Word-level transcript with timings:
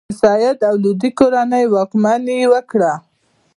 د 0.09 0.11
سید 0.21 0.59
او 0.69 0.75
لودي 0.83 1.09
کورنۍ 1.19 1.65
واکمني 1.73 2.39
وکړه. 2.53 2.93